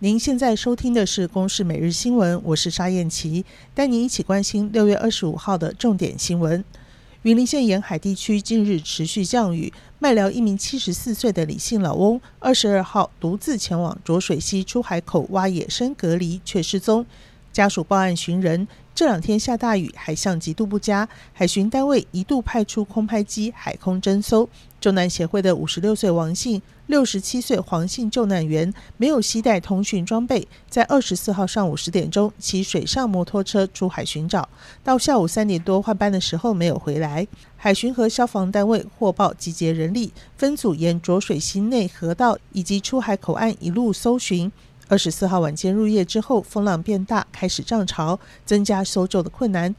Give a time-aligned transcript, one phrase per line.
[0.00, 6.64] 您现在收听的是《公视每日新闻》，我是沙燕琪，带您一起关心六月二十五号的重点新闻。
[7.22, 17.04] 云林县沿海地区近日持续降雨，麦寮一名七十四岁的李姓老翁，二十二号独自前往浊水溪出海口挖野生蛤蜊，却失踪。
[17.52, 18.68] 家属报案寻人。
[18.98, 24.48] 这两天下大雨，海象极度不佳，海巡单位一度派出空拍机海空侦搜。
[24.80, 34.48] 救难协会的五十六岁王姓、六十七岁黄姓救难员没有携带通讯装备，在二十四号上午十点钟骑水上摩托车出海寻找，
[34.82, 37.24] 到下午三点多换班的时候没有回来。
[37.56, 44.50] 海巡和消防单位获报集结人力，分组沿浊水溪内河道以及出海口岸一路搜寻。
[44.88, 49.74] 二十四号晚间入夜之后，风浪变大，开始涨潮，增加搜救的困难。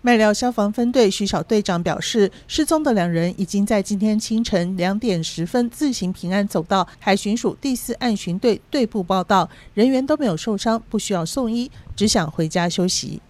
[0.00, 13.20] 麦寮消防分队徐小队长表示，失踪的两人已经在今天清晨两点十分自行平安走到海巡署第四岸巡队队部报道，人员都没有受伤，不需要送医，只想回家休息。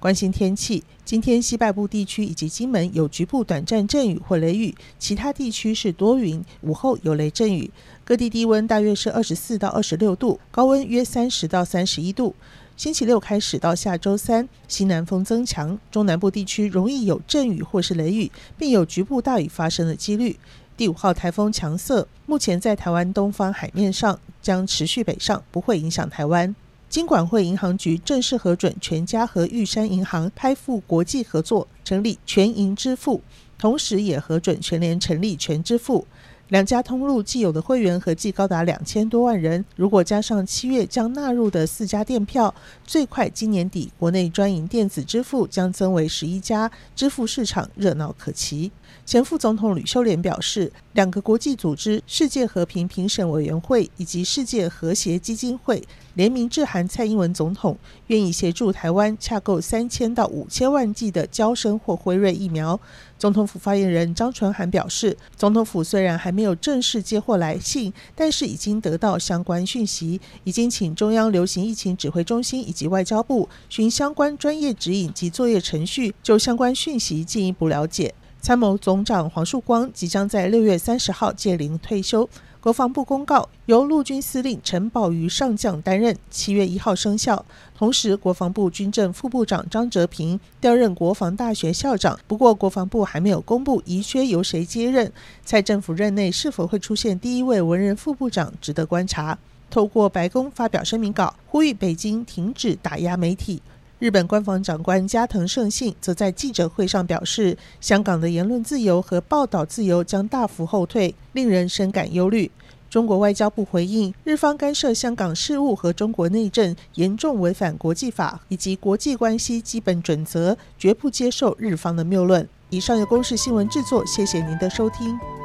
[0.00, 7.70] 关心天气，今天西半部地区以及金门有局部短暂阵雨或雷雨，其他地区是多云，午后有雷阵雨。
[8.02, 12.34] 各地低温大约是二十四到二十六度，高温约三十到三十一度。
[12.78, 20.38] 星期六开始到下周三，西南风增强，中南部地区容易有阵雨或是雷雨，并有局部大雨发生的几率。
[20.78, 26.56] 第五号台风强瑟，目前在台湾东方海面上，将持续北上，不会影响台湾。
[26.90, 33.22] 金管会银行局正式核准全家和玉山银行开赴国际合作，成立全银支付，
[33.56, 36.04] 同时也核准全联成立全支付。
[36.48, 42.52] 两家通路既有的会员合计高达两千多万人，如果加上七月将纳入的四家店票，
[42.84, 48.72] 最快今年底国内专营电子支付将增为十一家，支付市场热闹可期。
[49.06, 55.82] 前副总统吕秀莲表示，两个国际组织——世界和平评审委员会以及世界和谐基金会——
[56.14, 57.76] 联名致函蔡英文总统，
[58.06, 62.78] 愿意协助台湾洽购三千到五千万剂的娇生或辉瑞疫苗。
[63.18, 78.14] 总统府发言人张纯涵表示，总统府虽然还没有正式接获来信，但是已经得到相关讯息，已经请中央流行疫情指挥中心以及外交部寻相关专业指引及作业程序，就相关讯息进一步了解。
[78.40, 82.28] 参谋总长黄树光即将在六月三十号届龄退休。
[82.58, 87.44] 国防部公告，由陆军司令陈宝瑜上将担任，七月一号生效。
[87.76, 92.18] 同时，国防部军政副部长张哲平调任国防大学校长。
[92.26, 95.10] 不过，国防部还没有公布遗缺由谁接任。
[95.44, 99.38] 蔡政府任内是否会出现第一位文人副部长，值得观察。
[99.70, 103.62] 透过白宫发表声明稿，呼吁北京停止打压媒体。
[104.00, 112.50] 日本官房长官加藤胜信则在记者会上表示，香港的言论自由和报道自由将大幅后退，令人深感忧虑。
[112.88, 122.48] 中国外交部回应，日方干涉香港事务和中国内政，严重违反国际法以及国际关系基本准则，绝不接受日方的谬论。
[122.70, 125.39] 以上由公视新闻制作，谢谢您的收听。